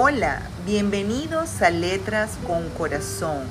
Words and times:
Hola, 0.00 0.42
bienvenidos 0.64 1.60
a 1.60 1.70
Letras 1.70 2.30
con 2.46 2.68
Corazón, 2.68 3.42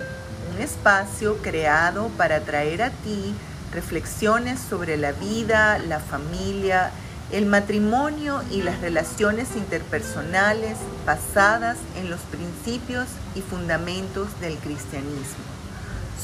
un 0.56 0.62
espacio 0.62 1.36
creado 1.42 2.08
para 2.16 2.40
traer 2.40 2.84
a 2.84 2.90
ti 2.90 3.36
reflexiones 3.74 4.58
sobre 4.58 4.96
la 4.96 5.12
vida, 5.12 5.78
la 5.78 6.00
familia, 6.00 6.92
el 7.34 7.48
matrimonio 7.48 8.44
y 8.50 8.62
las 8.62 8.80
relaciones 8.80 9.58
interpersonales 9.58 10.78
basadas 11.06 11.76
en 11.98 12.10
los 12.10 12.22
principios 12.22 13.08
y 13.36 13.42
fundamentos 13.42 14.30
del 14.40 14.56
cristianismo. 14.56 15.44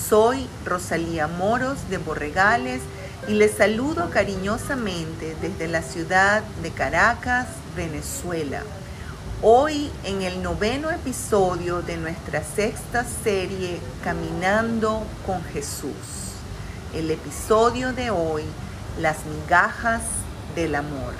Soy 0.07 0.47
Rosalía 0.63 1.27
Moros 1.27 1.89
de 1.89 1.97
Borregales 1.97 2.79
y 3.27 3.33
les 3.33 3.57
saludo 3.57 4.09
cariñosamente 4.09 5.35
desde 5.41 5.67
la 5.67 5.81
ciudad 5.81 6.43
de 6.61 6.71
Caracas, 6.71 7.47
Venezuela. 7.75 8.61
Hoy 9.45 9.91
en 10.05 10.21
el 10.21 10.41
noveno 10.41 10.89
episodio 10.89 11.81
de 11.81 11.97
nuestra 11.97 12.41
sexta 12.41 13.03
serie 13.03 13.77
Caminando 14.01 15.05
con 15.25 15.43
Jesús. 15.43 16.37
El 16.93 17.11
episodio 17.11 17.91
de 17.91 18.09
hoy, 18.09 18.43
las 19.01 19.25
migajas 19.25 20.03
del 20.55 20.75
amor. 20.75 21.13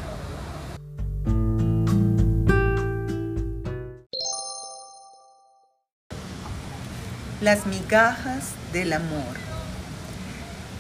Las 7.42 7.66
migajas 7.66 8.54
del 8.72 8.94
amor. 8.94 9.53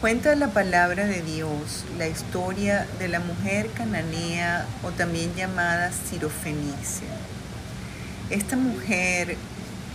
Cuenta 0.03 0.35
la 0.35 0.49
palabra 0.49 1.05
de 1.05 1.21
Dios 1.21 1.85
la 1.97 2.09
historia 2.09 2.85
de 2.99 3.07
la 3.07 3.21
mujer 3.21 3.69
cananea 3.73 4.65
o 4.83 4.91
también 4.91 5.33
llamada 5.33 5.93
Sirofenicia. 5.93 7.07
Esta 8.29 8.57
mujer 8.57 9.37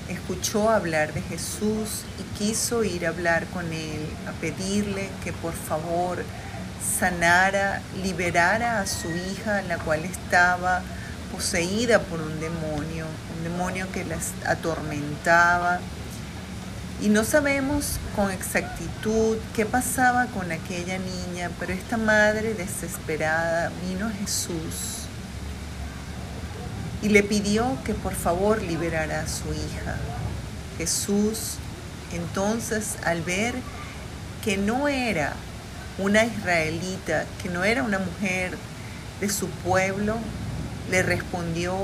escuchó 0.08 0.70
hablar 0.70 1.12
de 1.12 1.20
Jesús 1.20 2.04
y 2.18 2.38
quiso 2.38 2.84
ir 2.84 3.04
a 3.04 3.10
hablar 3.10 3.44
con 3.48 3.70
él, 3.70 4.00
a 4.26 4.32
pedirle 4.40 5.10
que 5.22 5.34
por 5.34 5.52
favor 5.52 6.24
sanara, 6.98 7.82
liberara 8.02 8.80
a 8.80 8.86
su 8.86 9.10
hija, 9.10 9.60
la 9.68 9.76
cual 9.76 10.06
estaba 10.06 10.80
poseída 11.30 12.00
por 12.00 12.22
un 12.22 12.40
demonio, 12.40 13.04
un 13.36 13.44
demonio 13.44 13.86
que 13.92 14.06
la 14.06 14.16
atormentaba. 14.46 15.80
Y 17.00 17.10
no 17.10 17.22
sabemos 17.24 17.98
con 18.16 18.30
exactitud 18.32 19.36
qué 19.54 19.64
pasaba 19.64 20.26
con 20.26 20.50
aquella 20.50 20.98
niña, 20.98 21.50
pero 21.60 21.72
esta 21.72 21.96
madre 21.96 22.54
desesperada 22.54 23.70
vino 23.86 24.06
a 24.06 24.10
Jesús 24.10 25.06
y 27.00 27.10
le 27.10 27.22
pidió 27.22 27.78
que 27.84 27.94
por 27.94 28.14
favor 28.14 28.60
liberara 28.62 29.20
a 29.20 29.28
su 29.28 29.52
hija. 29.52 29.96
Jesús 30.76 31.58
entonces 32.12 32.96
al 33.04 33.22
ver 33.22 33.54
que 34.44 34.56
no 34.56 34.88
era 34.88 35.34
una 35.98 36.24
israelita, 36.24 37.26
que 37.42 37.48
no 37.48 37.64
era 37.64 37.82
una 37.82 37.98
mujer 37.98 38.56
de 39.20 39.28
su 39.28 39.48
pueblo, 39.48 40.16
le 40.90 41.02
respondió 41.02 41.76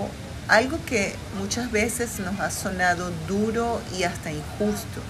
algo 0.48 0.78
que 0.86 1.14
muchas 1.38 1.70
veces 1.70 2.18
nos 2.20 2.38
ha 2.40 2.50
sonado 2.50 3.10
duro 3.28 3.80
y 3.96 4.04
hasta 4.04 4.30
injusto. 4.30 5.00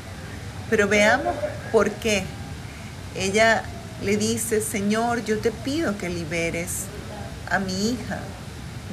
Pero 0.71 0.89
veamos 0.89 1.35
por 1.73 1.91
qué. 1.91 2.25
Ella 3.17 3.65
le 4.03 4.17
dice, 4.17 4.61
Señor, 4.61 5.25
yo 5.25 5.39
te 5.39 5.51
pido 5.51 5.97
que 5.99 6.09
liberes 6.09 6.85
a 7.51 7.59
mi 7.59 7.91
hija 7.91 8.19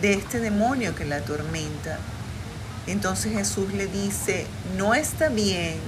de 0.01 0.13
este 0.13 0.39
demonio 0.39 0.95
que 0.95 1.05
la 1.05 1.17
atormenta. 1.17 1.99
Entonces 2.87 3.33
Jesús 3.33 3.73
le 3.73 3.87
dice, 3.87 4.45
no 4.77 4.93
está 4.93 5.29
bien 5.29 5.79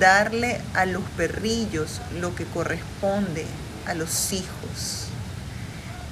darle 0.00 0.60
a 0.74 0.86
los 0.86 1.02
perrillos 1.16 2.00
lo 2.20 2.34
que 2.34 2.44
corresponde 2.44 3.44
a 3.86 3.94
los 3.94 4.32
hijos. 4.32 5.08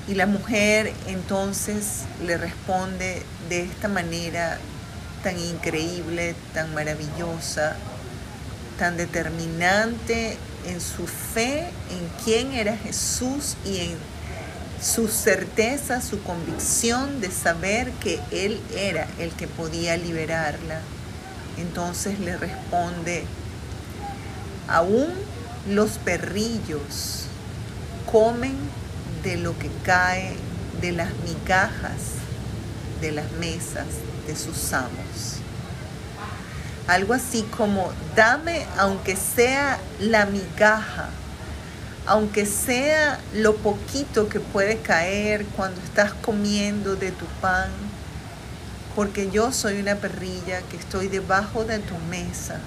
Y 0.09 0.15
la 0.15 0.27
mujer 0.27 0.93
entonces 1.07 2.03
le 2.27 2.37
responde 2.37 3.23
de 3.49 3.63
esta 3.63 3.89
manera 3.89 4.59
tan 5.23 5.39
increíble, 5.39 6.35
tan 6.53 6.75
maravillosa, 6.75 7.77
tan 8.79 8.97
determinante 8.97 10.37
en 10.67 10.81
su 10.81 11.07
fe 11.07 11.61
en 11.61 12.25
quién 12.25 12.53
era 12.53 12.77
Jesús 12.77 13.57
y 13.65 13.79
en 13.79 13.97
su 14.83 15.07
certeza, 15.07 16.01
su 16.01 16.21
convicción 16.25 17.21
de 17.21 17.31
saber 17.31 17.93
que 17.93 18.19
Él 18.33 18.61
era 18.77 19.07
el 19.19 19.31
que 19.31 19.47
podía 19.47 19.97
liberarla. 19.97 20.81
Entonces 21.59 22.19
le 22.19 22.37
responde, 22.37 23.25
aún 24.67 25.07
los 25.69 25.93
perrillos 25.99 27.27
comen 28.11 28.57
de 29.22 29.37
lo 29.37 29.59
que 29.59 29.71
cae 29.84 30.37
de 30.81 30.93
las 30.93 31.12
migajas 31.25 32.12
de 33.00 33.12
las 33.12 33.31
mesas 33.33 33.87
de 34.27 34.37
sus 34.37 34.72
amos. 34.72 35.38
Algo 36.87 37.15
así 37.15 37.43
como, 37.56 37.93
dame 38.15 38.66
aunque 38.78 39.16
sea 39.16 39.78
la 39.99 40.27
migaja 40.27 41.09
aunque 42.06 42.47
sea 42.47 43.21
lo 43.32 43.56
poquito 43.56 44.28
que 44.28 44.41
puede 44.41 44.78
caer 44.78 45.47
cuando 45.56 45.81
estás 45.82 46.12
comiendo 46.12 46.97
de 46.97 47.12
tu 47.12 47.27
pan, 47.41 47.71
porque 48.97 49.31
yo 49.31 49.53
soy 49.53 49.81
una 49.81 49.97
perrilla 49.97 50.62
que 50.62 50.77
estoy 50.77 51.09
debajo 51.09 51.65
de 51.65 51.78
tu 51.78 51.97
mesa, 52.11 52.59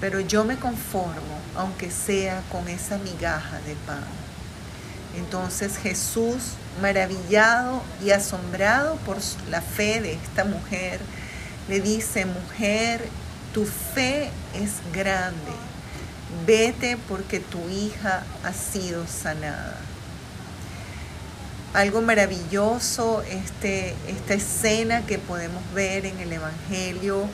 pero 0.00 0.20
yo 0.20 0.44
me 0.44 0.58
conformo, 0.58 1.40
aunque 1.56 1.90
sea 1.90 2.42
con 2.52 2.68
esa 2.68 2.98
migaja 2.98 3.58
de 3.66 3.74
pan. 3.86 4.27
Entonces 5.16 5.76
Jesús, 5.76 6.54
maravillado 6.80 7.82
y 8.04 8.10
asombrado 8.10 8.96
por 9.06 9.18
la 9.50 9.60
fe 9.60 10.00
de 10.00 10.12
esta 10.12 10.44
mujer, 10.44 11.00
le 11.68 11.80
dice, 11.80 12.26
mujer, 12.26 13.08
tu 13.52 13.64
fe 13.64 14.30
es 14.54 14.72
grande 14.92 15.68
vete 16.46 16.96
porque 17.08 17.40
tu 17.40 17.68
hija 17.68 18.22
ha 18.44 18.52
sido 18.52 19.06
sanada. 19.06 19.76
Algo 21.74 22.00
maravilloso 22.00 23.22
este, 23.22 23.94
esta 24.08 24.34
escena 24.34 25.04
que 25.06 25.18
podemos 25.18 25.62
ver 25.74 26.06
en 26.06 26.18
el 26.18 26.32
Evangelio 26.32 27.26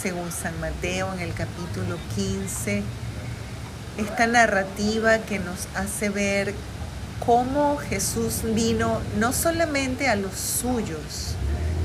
según 0.00 0.30
San 0.30 0.58
Mateo 0.60 1.12
en 1.12 1.20
el 1.20 1.34
capítulo 1.34 1.98
15, 2.14 2.84
esta 3.98 4.26
narrativa 4.28 5.18
que 5.18 5.40
nos 5.40 5.66
hace 5.74 6.08
ver 6.08 6.54
cómo 7.30 7.76
Jesús 7.76 8.40
vino 8.42 9.00
no 9.16 9.32
solamente 9.32 10.08
a 10.08 10.16
los 10.16 10.34
suyos, 10.34 11.36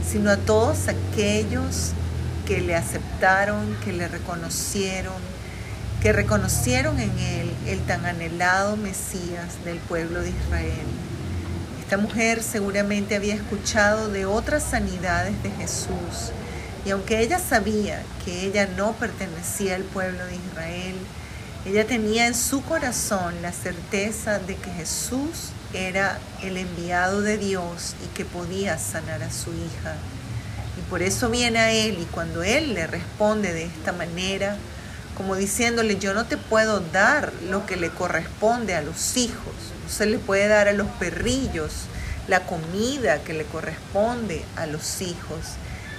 sino 0.03 0.31
a 0.31 0.37
todos 0.37 0.87
aquellos 0.87 1.91
que 2.47 2.61
le 2.61 2.75
aceptaron, 2.75 3.77
que 3.85 3.93
le 3.93 4.07
reconocieron, 4.07 5.13
que 6.01 6.13
reconocieron 6.13 6.99
en 6.99 7.11
él 7.19 7.51
el 7.67 7.79
tan 7.81 8.07
anhelado 8.07 8.75
Mesías 8.75 9.63
del 9.63 9.77
pueblo 9.77 10.21
de 10.21 10.31
Israel. 10.31 10.87
Esta 11.79 11.97
mujer 11.97 12.41
seguramente 12.41 13.15
había 13.15 13.35
escuchado 13.35 14.09
de 14.09 14.25
otras 14.25 14.63
sanidades 14.63 15.43
de 15.43 15.51
Jesús 15.51 16.31
y 16.87 16.89
aunque 16.89 17.19
ella 17.19 17.37
sabía 17.37 18.01
que 18.25 18.47
ella 18.47 18.67
no 18.75 18.93
pertenecía 18.93 19.75
al 19.75 19.83
pueblo 19.83 20.25
de 20.25 20.37
Israel, 20.37 20.95
ella 21.65 21.87
tenía 21.87 22.27
en 22.27 22.35
su 22.35 22.61
corazón 22.61 23.41
la 23.41 23.51
certeza 23.51 24.37
de 24.37 24.55
que 24.55 24.69
Jesús 24.69 25.49
era 25.73 26.19
el 26.43 26.57
enviado 26.57 27.21
de 27.21 27.39
Dios 27.39 27.95
y 28.05 28.15
que 28.15 28.23
podía 28.23 28.77
sanar 28.77 29.23
a 29.23 29.31
su 29.31 29.49
hija. 29.51 29.95
Y 30.77 30.81
por 30.89 31.01
eso 31.01 31.29
viene 31.31 31.57
a 31.57 31.71
él 31.71 31.97
y 31.99 32.05
cuando 32.05 32.43
él 32.43 32.75
le 32.75 32.85
responde 32.85 33.51
de 33.51 33.65
esta 33.65 33.93
manera, 33.93 34.57
como 35.17 35.35
diciéndole, 35.35 35.97
yo 35.97 36.13
no 36.13 36.25
te 36.25 36.37
puedo 36.37 36.81
dar 36.81 37.33
lo 37.49 37.65
que 37.65 37.77
le 37.77 37.89
corresponde 37.89 38.75
a 38.75 38.83
los 38.83 39.17
hijos, 39.17 39.55
no 39.83 39.89
se 39.89 40.05
le 40.05 40.19
puede 40.19 40.47
dar 40.47 40.67
a 40.67 40.73
los 40.73 40.87
perrillos 40.99 41.71
la 42.27 42.41
comida 42.41 43.23
que 43.23 43.33
le 43.33 43.45
corresponde 43.45 44.43
a 44.55 44.67
los 44.67 45.01
hijos. 45.01 45.39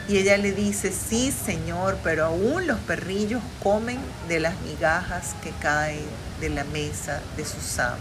Y 0.08 0.18
ella 0.18 0.36
le 0.36 0.52
dice, 0.52 0.92
sí 0.92 1.32
Señor, 1.32 1.98
pero 2.04 2.26
aún 2.26 2.66
los 2.66 2.78
perrillos 2.80 3.42
comen 3.62 3.98
de 4.28 4.38
las 4.38 4.60
migajas 4.60 5.34
que 5.42 5.50
caen 5.60 6.04
de 6.40 6.48
la 6.50 6.64
mesa 6.64 7.20
de 7.36 7.44
sus 7.44 7.78
amos. 7.78 7.98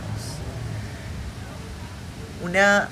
Una, 2.43 2.89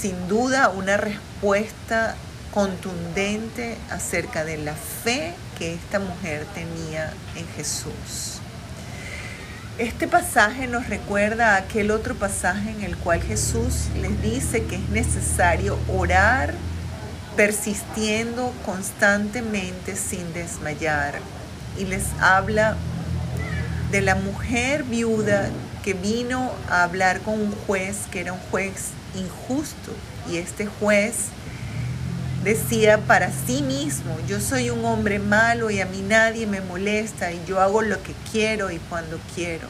sin 0.00 0.28
duda, 0.28 0.68
una 0.68 0.96
respuesta 0.96 2.14
contundente 2.54 3.76
acerca 3.90 4.44
de 4.44 4.58
la 4.58 4.74
fe 4.74 5.34
que 5.58 5.74
esta 5.74 5.98
mujer 5.98 6.46
tenía 6.54 7.12
en 7.34 7.46
Jesús. 7.56 8.40
Este 9.78 10.08
pasaje 10.08 10.66
nos 10.66 10.88
recuerda 10.88 11.54
a 11.54 11.56
aquel 11.58 11.90
otro 11.90 12.14
pasaje 12.14 12.70
en 12.70 12.82
el 12.82 12.96
cual 12.96 13.22
Jesús 13.22 13.88
les 14.00 14.22
dice 14.22 14.64
que 14.64 14.76
es 14.76 14.88
necesario 14.88 15.78
orar 15.92 16.54
persistiendo 17.36 18.52
constantemente 18.64 19.94
sin 19.96 20.32
desmayar. 20.32 21.20
Y 21.78 21.84
les 21.84 22.04
habla 22.20 22.76
de 23.90 24.00
la 24.00 24.14
mujer 24.14 24.82
viuda 24.84 25.50
que 25.84 25.94
vino 25.94 26.50
a 26.68 26.82
hablar 26.82 27.20
con 27.20 27.34
un 27.34 27.52
juez 27.52 27.98
que 28.10 28.20
era 28.20 28.32
un 28.32 28.40
juez 28.50 28.88
injusto. 29.14 29.92
Y 30.30 30.38
este 30.38 30.66
juez 30.66 31.26
decía 32.42 32.98
para 32.98 33.30
sí 33.30 33.62
mismo, 33.62 34.16
yo 34.26 34.40
soy 34.40 34.70
un 34.70 34.84
hombre 34.84 35.18
malo 35.18 35.70
y 35.70 35.80
a 35.80 35.86
mí 35.86 36.02
nadie 36.02 36.46
me 36.46 36.60
molesta 36.60 37.32
y 37.32 37.42
yo 37.46 37.60
hago 37.60 37.82
lo 37.82 38.02
que 38.02 38.12
quiero 38.32 38.70
y 38.70 38.78
cuando 38.78 39.18
quiero. 39.34 39.68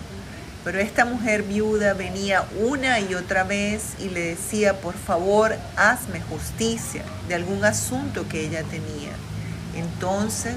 Pero 0.67 0.81
esta 0.81 1.05
mujer 1.05 1.45
viuda 1.45 1.95
venía 1.95 2.45
una 2.61 2.99
y 2.99 3.15
otra 3.15 3.45
vez 3.45 3.93
y 4.01 4.09
le 4.09 4.31
decía, 4.31 4.81
por 4.81 4.95
favor, 4.95 5.55
hazme 5.77 6.21
justicia 6.23 7.05
de 7.29 7.37
algún 7.37 7.65
asunto 7.65 8.29
que 8.29 8.41
ella 8.41 8.65
tenía. 8.65 9.13
Entonces, 9.77 10.57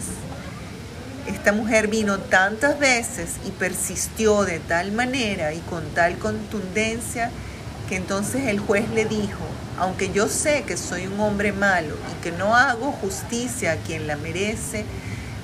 esta 1.28 1.52
mujer 1.52 1.90
vino 1.90 2.18
tantas 2.18 2.80
veces 2.80 3.36
y 3.46 3.52
persistió 3.52 4.46
de 4.46 4.58
tal 4.58 4.92
manera 4.94 5.54
y 5.54 5.60
con 5.60 5.88
tal 5.90 6.18
contundencia 6.18 7.30
que 7.88 7.96
entonces 7.96 8.48
el 8.48 8.58
juez 8.58 8.90
le 8.90 9.06
dijo, 9.06 9.46
aunque 9.78 10.12
yo 10.12 10.28
sé 10.28 10.64
que 10.64 10.76
soy 10.76 11.06
un 11.06 11.20
hombre 11.20 11.52
malo 11.52 11.96
y 12.12 12.24
que 12.24 12.32
no 12.32 12.56
hago 12.56 12.94
justicia 12.94 13.74
a 13.74 13.76
quien 13.76 14.08
la 14.08 14.16
merece, 14.16 14.86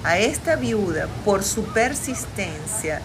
a 0.04 0.18
esta 0.18 0.56
viuda, 0.56 1.08
por 1.24 1.44
su 1.44 1.66
persistencia, 1.66 3.04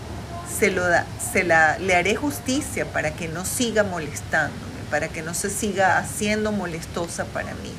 se, 0.59 0.71
lo 0.71 0.87
da, 0.87 1.07
se 1.33 1.45
la, 1.45 1.79
le 1.79 1.95
haré 1.95 2.17
justicia 2.17 2.85
para 2.87 3.13
que 3.13 3.29
no 3.29 3.45
siga 3.45 3.83
molestándome, 3.83 4.61
para 4.91 5.09
que 5.09 5.23
no 5.23 5.35
se 5.35 5.51
siga 5.51 5.99
haciendo 5.99 6.53
molestosa 6.53 7.25
para 7.27 7.55
mí. 7.55 7.73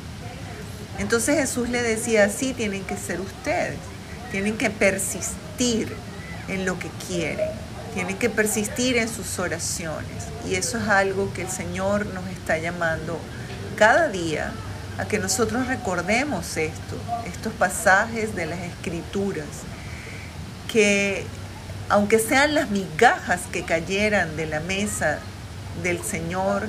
Entonces 1.00 1.36
Jesús 1.38 1.70
le 1.70 1.82
decía, 1.82 2.26
así 2.26 2.54
tienen 2.54 2.84
que 2.84 2.98
ser 2.98 3.22
ustedes, 3.22 3.78
tienen 4.32 4.58
que 4.58 4.70
persistir 4.70 5.94
en 6.48 6.66
lo 6.66 6.78
que 6.78 6.90
quieren, 7.08 7.50
tienen 7.94 8.18
que 8.18 8.30
persistir 8.30 8.98
en 8.98 9.10
sus 9.10 9.40
oraciones. 9.40 10.26
Y 10.48 10.56
eso 10.56 10.78
es 10.78 10.88
algo 10.88 11.34
que 11.34 11.44
el 11.44 11.50
Señor 11.50 12.06
nos 12.08 12.28
está 12.28 12.58
llamando 12.58 13.20
cada 13.76 14.10
día 14.10 14.54
a 14.98 15.06
que 15.06 15.18
nosotros 15.18 15.68
recordemos 15.68 16.58
esto, 16.58 16.96
estos 17.26 17.54
pasajes 17.54 18.36
de 18.36 18.46
las 18.46 18.60
escrituras, 18.60 19.48
que 20.72 21.26
aunque 21.92 22.20
sean 22.20 22.56
las 22.56 22.70
migajas 22.70 23.42
que 23.52 23.64
cayeran 23.64 24.38
de 24.38 24.46
la 24.46 24.62
mesa 24.62 25.20
del 25.84 26.02
Señor, 26.02 26.68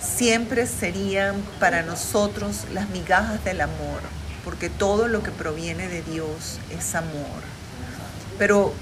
siempre 0.00 0.66
serían 0.66 1.42
para 1.58 1.82
nosotros 1.82 2.64
las 2.72 2.88
migajas 2.90 3.44
del 3.44 3.60
amor, 3.60 4.00
porque 4.44 4.70
todo 4.70 5.08
lo 5.08 5.24
que 5.24 5.32
proviene 5.32 5.88
de 5.88 6.02
Dios 6.02 6.60
es 6.70 6.94
amor. 6.94 7.42
Pero 8.38 8.72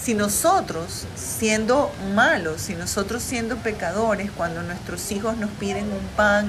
si 0.00 0.14
nosotros, 0.14 1.06
siendo 1.16 1.92
malos, 2.14 2.62
si 2.62 2.74
nosotros 2.74 3.20
siendo 3.24 3.56
pecadores, 3.56 4.30
cuando 4.30 4.62
nuestros 4.62 5.10
hijos 5.10 5.36
nos 5.38 5.50
piden 5.50 5.90
un 5.90 6.06
pan, 6.16 6.46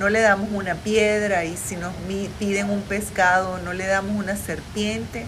no 0.00 0.08
le 0.08 0.20
damos 0.20 0.48
una 0.52 0.74
piedra 0.74 1.44
y 1.44 1.56
si 1.56 1.76
nos 1.76 1.94
piden 2.40 2.68
un 2.68 2.82
pescado, 2.82 3.58
no 3.58 3.72
le 3.72 3.86
damos 3.86 4.16
una 4.16 4.36
serpiente, 4.36 5.26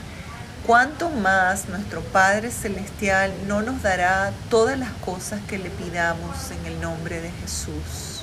cuánto 0.66 1.10
más 1.10 1.68
nuestro 1.68 2.00
Padre 2.00 2.50
Celestial 2.50 3.32
no 3.46 3.62
nos 3.62 3.82
dará 3.82 4.32
todas 4.48 4.78
las 4.78 4.92
cosas 5.04 5.40
que 5.48 5.58
le 5.58 5.70
pidamos 5.70 6.50
en 6.50 6.72
el 6.72 6.80
nombre 6.80 7.20
de 7.20 7.30
Jesús. 7.30 8.22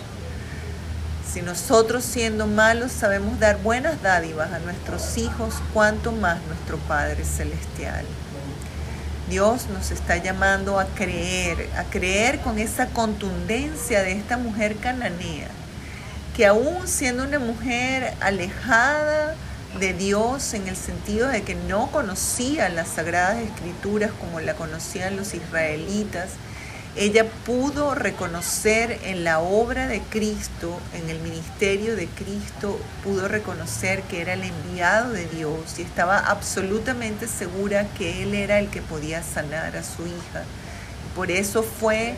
Si 1.32 1.42
nosotros 1.42 2.04
siendo 2.04 2.48
malos 2.48 2.92
sabemos 2.92 3.40
dar 3.40 3.58
buenas 3.62 4.02
dádivas 4.02 4.52
a 4.52 4.60
nuestros 4.60 5.18
hijos, 5.18 5.56
cuánto 5.74 6.12
más 6.12 6.42
nuestro 6.48 6.78
Padre 6.78 7.24
Celestial. 7.24 8.06
Dios 9.30 9.68
nos 9.72 9.92
está 9.92 10.18
llamando 10.18 10.78
a 10.78 10.86
creer, 10.88 11.70
a 11.78 11.84
creer 11.84 12.40
con 12.42 12.60
esa 12.60 12.88
contundencia 12.88 14.02
de 14.04 14.14
esta 14.14 14.36
mujer 14.36 14.76
cananea, 14.76 15.48
que 16.36 16.48
aún 16.48 16.86
siendo 16.86 17.24
una 17.24 17.40
mujer 17.40 18.14
alejada, 18.20 19.36
de 19.80 19.94
Dios 19.94 20.54
en 20.54 20.68
el 20.68 20.76
sentido 20.76 21.28
de 21.28 21.44
que 21.44 21.56
no 21.56 21.92
conocía 21.92 22.70
las 22.70 22.90
sagradas 22.90 23.42
escrituras 23.42 24.12
como 24.20 24.40
la 24.40 24.54
conocían 24.56 25.16
los 25.16 25.34
israelitas, 25.34 26.30
ella 26.98 27.26
pudo 27.46 27.96
reconocer 27.96 29.00
en 29.06 29.24
la 29.24 29.40
obra 29.40 29.88
de 29.88 30.02
Cristo, 30.02 30.78
en 30.94 31.10
el 31.10 31.20
ministerio 31.20 31.96
de 31.96 32.08
Cristo, 32.08 32.78
pudo 33.02 33.30
reconocer 33.30 34.02
que 34.04 34.22
era 34.22 34.34
el 34.34 34.44
enviado 34.44 35.14
de 35.14 35.26
Dios 35.26 35.80
y 35.80 35.84
estaba 35.84 36.18
absolutamente 36.20 37.30
segura 37.30 37.88
que 37.98 38.24
Él 38.24 38.34
era 38.34 38.60
el 38.60 38.70
que 38.70 38.82
podía 38.82 39.24
sanar 39.24 39.78
a 39.78 39.84
su 39.84 40.06
hija. 40.06 40.44
Por 41.16 41.32
eso 41.32 41.64
fue 41.64 42.16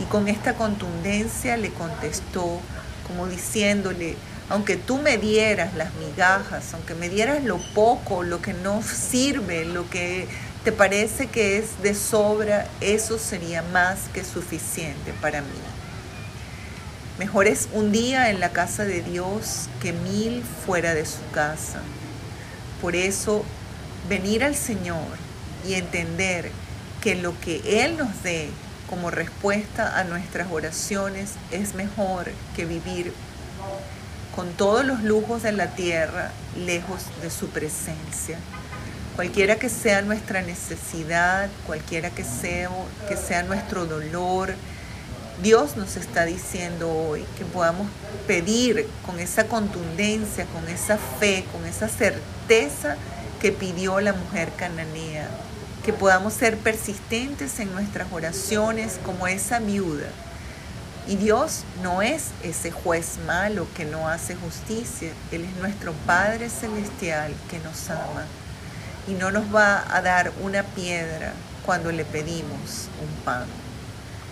y 0.00 0.04
con 0.04 0.26
esta 0.26 0.54
contundencia 0.54 1.58
le 1.58 1.70
contestó, 1.70 2.60
como 3.06 3.26
diciéndole, 3.26 4.16
aunque 4.48 4.76
tú 4.76 4.98
me 4.98 5.18
dieras 5.18 5.74
las 5.74 5.94
migajas, 5.94 6.74
aunque 6.74 6.94
me 6.94 7.08
dieras 7.08 7.42
lo 7.44 7.58
poco, 7.74 8.22
lo 8.22 8.42
que 8.42 8.52
no 8.52 8.82
sirve, 8.82 9.64
lo 9.64 9.88
que 9.88 10.28
te 10.64 10.72
parece 10.72 11.28
que 11.28 11.58
es 11.58 11.82
de 11.82 11.94
sobra, 11.94 12.66
eso 12.80 13.18
sería 13.18 13.62
más 13.62 14.08
que 14.12 14.24
suficiente 14.24 15.12
para 15.20 15.40
mí. 15.40 15.48
Mejor 17.18 17.46
es 17.46 17.68
un 17.72 17.92
día 17.92 18.30
en 18.30 18.40
la 18.40 18.50
casa 18.50 18.84
de 18.84 19.02
Dios 19.02 19.68
que 19.80 19.92
mil 19.92 20.42
fuera 20.66 20.94
de 20.94 21.06
su 21.06 21.20
casa. 21.32 21.80
Por 22.80 22.96
eso, 22.96 23.44
venir 24.08 24.42
al 24.42 24.56
Señor 24.56 25.06
y 25.66 25.74
entender 25.74 26.50
que 27.00 27.14
lo 27.14 27.38
que 27.40 27.84
Él 27.84 27.96
nos 27.96 28.22
dé 28.22 28.48
como 28.90 29.10
respuesta 29.10 29.98
a 29.98 30.04
nuestras 30.04 30.50
oraciones 30.50 31.32
es 31.50 31.74
mejor 31.74 32.30
que 32.56 32.66
vivir 32.66 33.12
con 34.34 34.52
todos 34.52 34.84
los 34.84 35.02
lujos 35.02 35.42
de 35.42 35.52
la 35.52 35.68
tierra 35.68 36.32
lejos 36.56 37.04
de 37.22 37.30
su 37.30 37.48
presencia. 37.48 38.38
Cualquiera 39.16 39.56
que 39.56 39.68
sea 39.68 40.02
nuestra 40.02 40.42
necesidad, 40.42 41.48
cualquiera 41.66 42.10
que 42.10 42.24
sea, 42.24 42.68
que 43.08 43.16
sea 43.16 43.44
nuestro 43.44 43.86
dolor, 43.86 44.54
Dios 45.42 45.76
nos 45.76 45.96
está 45.96 46.24
diciendo 46.24 46.90
hoy 46.90 47.24
que 47.38 47.44
podamos 47.44 47.88
pedir 48.26 48.88
con 49.06 49.20
esa 49.20 49.46
contundencia, 49.46 50.46
con 50.46 50.68
esa 50.68 50.96
fe, 50.96 51.44
con 51.52 51.64
esa 51.66 51.88
certeza 51.88 52.96
que 53.40 53.52
pidió 53.52 54.00
la 54.00 54.12
mujer 54.12 54.50
cananea, 54.56 55.28
que 55.84 55.92
podamos 55.92 56.34
ser 56.34 56.56
persistentes 56.56 57.60
en 57.60 57.72
nuestras 57.72 58.08
oraciones 58.12 58.98
como 59.04 59.28
esa 59.28 59.60
viuda 59.60 60.08
y 61.06 61.16
Dios 61.16 61.64
no 61.82 62.00
es 62.00 62.30
ese 62.42 62.70
juez 62.70 63.18
malo 63.26 63.66
que 63.76 63.84
no 63.84 64.08
hace 64.08 64.34
justicia. 64.36 65.12
Él 65.30 65.44
es 65.44 65.56
nuestro 65.56 65.92
Padre 66.06 66.48
Celestial 66.48 67.34
que 67.50 67.58
nos 67.58 67.90
ama 67.90 68.24
y 69.06 69.12
no 69.12 69.30
nos 69.30 69.54
va 69.54 69.84
a 69.94 70.00
dar 70.00 70.32
una 70.42 70.62
piedra 70.62 71.34
cuando 71.66 71.92
le 71.92 72.06
pedimos 72.06 72.88
un 73.02 73.24
pan. 73.24 73.44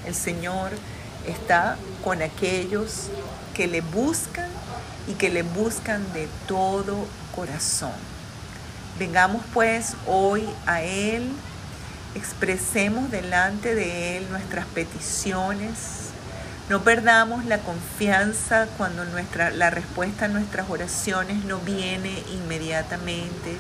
El 0.07 0.15
Señor 0.15 0.71
está 1.27 1.77
con 2.03 2.23
aquellos 2.23 3.09
que 3.53 3.67
le 3.67 3.83
buscan 3.83 4.49
y 5.07 5.13
que 5.13 5.29
le 5.29 5.43
buscan 5.43 6.11
de 6.15 6.27
todo 6.47 6.97
corazón. 7.37 7.93
Vengamos 8.99 9.43
pues 9.53 9.95
hoy 10.07 10.49
a 10.67 10.81
Él, 10.83 11.31
expresemos 12.15 13.11
delante 13.11 13.75
de 13.75 14.17
Él 14.17 14.31
nuestras 14.31 14.65
peticiones 14.67 16.12
no 16.73 16.81
perdamos 16.81 17.45
la 17.45 17.59
confianza 17.59 18.67
cuando 18.79 19.05
nuestra, 19.05 19.51
la 19.51 19.69
respuesta 19.69 20.25
a 20.25 20.29
nuestras 20.29 20.71
oraciones 20.71 21.45
no 21.45 21.59
viene 21.59 22.23
inmediatamente. 22.33 23.59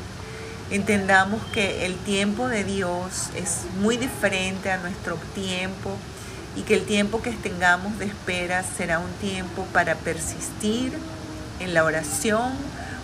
Entendamos 0.70 1.44
que 1.52 1.84
el 1.84 1.94
tiempo 1.96 2.48
de 2.48 2.64
Dios 2.64 3.28
es 3.36 3.66
muy 3.82 3.98
diferente 3.98 4.70
a 4.70 4.78
nuestro 4.78 5.16
tiempo 5.34 5.94
y 6.56 6.62
que 6.62 6.72
el 6.72 6.86
tiempo 6.86 7.20
que 7.20 7.32
tengamos 7.32 7.98
de 7.98 8.06
espera 8.06 8.64
será 8.78 8.98
un 8.98 9.12
tiempo 9.20 9.66
para 9.74 9.94
persistir 9.96 10.94
en 11.60 11.74
la 11.74 11.84
oración, 11.84 12.54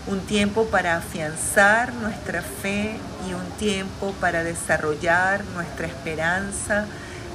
un 0.07 0.21
tiempo 0.21 0.69
para 0.69 0.97
afianzar 0.97 1.93
nuestra 1.93 2.41
fe 2.41 2.97
y 3.29 3.35
un 3.35 3.45
tiempo 3.59 4.15
para 4.23 4.43
desarrollar 4.43 5.45
nuestra 5.53 5.87
esperanza, 5.87 6.87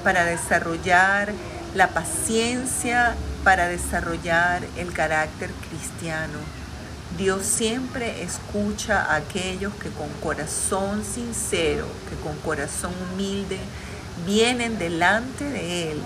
para 0.04 0.26
desarrollar 0.26 1.34
la 1.76 1.90
paciencia 1.90 3.16
para 3.44 3.68
desarrollar 3.68 4.64
el 4.78 4.94
carácter 4.94 5.50
cristiano. 5.70 6.40
Dios 7.18 7.46
siempre 7.46 8.24
escucha 8.24 9.04
a 9.04 9.16
aquellos 9.16 9.74
que 9.76 9.90
con 9.90 10.10
corazón 10.22 11.04
sincero, 11.04 11.88
que 12.10 12.16
con 12.18 12.36
corazón 12.38 12.94
humilde, 13.12 13.60
vienen 14.26 14.78
delante 14.78 15.44
de 15.46 15.92
Él, 15.92 16.02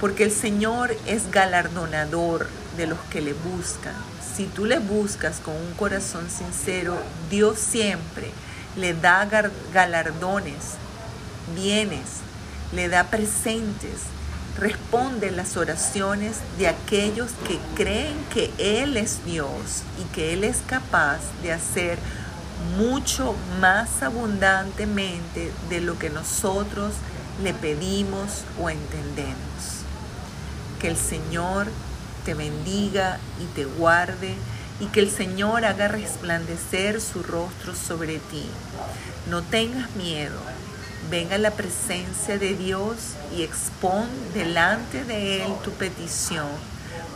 porque 0.00 0.24
el 0.24 0.32
Señor 0.32 0.96
es 1.06 1.30
galardonador 1.30 2.48
de 2.76 2.86
los 2.86 2.98
que 3.10 3.20
le 3.20 3.32
buscan. 3.32 3.94
si 4.36 4.46
tú 4.46 4.64
le 4.64 4.78
buscas 4.78 5.38
con 5.40 5.54
un 5.54 5.74
corazón 5.74 6.30
sincero, 6.30 6.96
Dios 7.28 7.58
siempre 7.58 8.30
le 8.76 8.94
da 8.94 9.28
galardones, 9.74 10.76
bienes, 11.54 12.20
le 12.72 12.88
da 12.88 13.04
presentes, 13.04 14.00
responde 14.60 15.30
las 15.30 15.56
oraciones 15.56 16.36
de 16.58 16.68
aquellos 16.68 17.30
que 17.48 17.58
creen 17.74 18.14
que 18.32 18.52
Él 18.58 18.98
es 18.98 19.24
Dios 19.24 19.82
y 19.98 20.04
que 20.14 20.34
Él 20.34 20.44
es 20.44 20.58
capaz 20.66 21.20
de 21.42 21.52
hacer 21.52 21.98
mucho 22.76 23.34
más 23.58 24.02
abundantemente 24.02 25.50
de 25.70 25.80
lo 25.80 25.98
que 25.98 26.10
nosotros 26.10 26.92
le 27.42 27.54
pedimos 27.54 28.44
o 28.60 28.68
entendemos. 28.68 29.80
Que 30.78 30.88
el 30.88 30.96
Señor 30.96 31.66
te 32.26 32.34
bendiga 32.34 33.18
y 33.42 33.46
te 33.54 33.64
guarde 33.64 34.34
y 34.78 34.86
que 34.86 35.00
el 35.00 35.10
Señor 35.10 35.64
haga 35.64 35.88
resplandecer 35.88 37.00
su 37.00 37.22
rostro 37.22 37.74
sobre 37.74 38.18
ti. 38.18 38.44
No 39.30 39.42
tengas 39.42 39.90
miedo. 39.96 40.38
Ven 41.10 41.32
a 41.32 41.38
la 41.38 41.50
presencia 41.50 42.38
de 42.38 42.54
Dios 42.54 43.16
y 43.36 43.42
expon 43.42 44.06
delante 44.32 45.02
de 45.02 45.44
Él 45.44 45.52
tu 45.64 45.72
petición, 45.72 46.46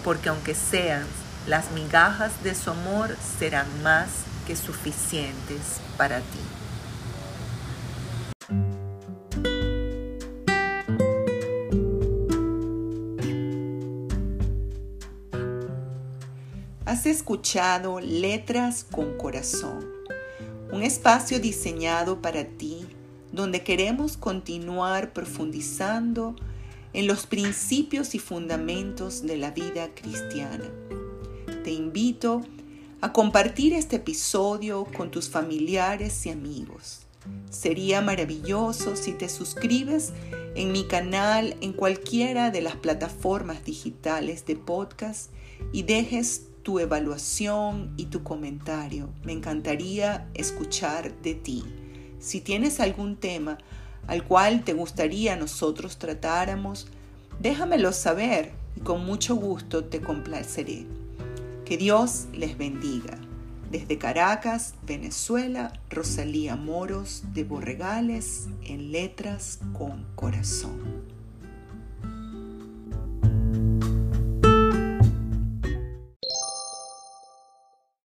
porque 0.02 0.30
aunque 0.30 0.56
sean 0.56 1.06
las 1.46 1.70
migajas 1.70 2.42
de 2.42 2.56
su 2.56 2.70
amor, 2.70 3.16
serán 3.38 3.68
más 3.84 4.08
que 4.48 4.56
suficientes 4.56 5.80
para 5.96 6.18
ti. 6.18 6.40
Has 16.84 17.06
escuchado 17.06 18.00
Letras 18.00 18.84
con 18.90 19.16
Corazón, 19.16 19.88
un 20.72 20.82
espacio 20.82 21.38
diseñado 21.38 22.20
para 22.20 22.44
ti 22.44 22.88
donde 23.34 23.64
queremos 23.64 24.16
continuar 24.16 25.12
profundizando 25.12 26.36
en 26.92 27.08
los 27.08 27.26
principios 27.26 28.14
y 28.14 28.20
fundamentos 28.20 29.22
de 29.22 29.36
la 29.36 29.50
vida 29.50 29.90
cristiana. 29.94 30.70
Te 31.64 31.72
invito 31.72 32.42
a 33.00 33.12
compartir 33.12 33.72
este 33.72 33.96
episodio 33.96 34.84
con 34.96 35.10
tus 35.10 35.28
familiares 35.28 36.24
y 36.26 36.30
amigos. 36.30 37.00
Sería 37.50 38.00
maravilloso 38.00 38.94
si 38.94 39.12
te 39.12 39.28
suscribes 39.28 40.12
en 40.54 40.70
mi 40.70 40.84
canal 40.84 41.56
en 41.60 41.72
cualquiera 41.72 42.50
de 42.50 42.60
las 42.60 42.76
plataformas 42.76 43.64
digitales 43.64 44.46
de 44.46 44.54
podcast 44.54 45.30
y 45.72 45.82
dejes 45.82 46.46
tu 46.62 46.78
evaluación 46.78 47.94
y 47.96 48.06
tu 48.06 48.22
comentario. 48.22 49.10
Me 49.24 49.32
encantaría 49.32 50.30
escuchar 50.34 51.20
de 51.22 51.34
ti. 51.34 51.64
Si 52.24 52.40
tienes 52.40 52.80
algún 52.80 53.16
tema 53.16 53.58
al 54.06 54.24
cual 54.24 54.64
te 54.64 54.72
gustaría 54.72 55.36
nosotros 55.36 55.98
tratáramos, 55.98 56.86
déjamelo 57.38 57.92
saber 57.92 58.52
y 58.76 58.80
con 58.80 59.04
mucho 59.04 59.36
gusto 59.36 59.84
te 59.84 60.00
complaceré. 60.00 60.86
Que 61.66 61.76
Dios 61.76 62.24
les 62.32 62.56
bendiga. 62.56 63.18
Desde 63.70 63.98
Caracas, 63.98 64.72
Venezuela, 64.86 65.74
Rosalía 65.90 66.56
Moros 66.56 67.24
de 67.34 67.44
Borregales 67.44 68.46
en 68.64 68.90
Letras 68.90 69.58
con 69.74 70.06
Corazón. 70.14 70.93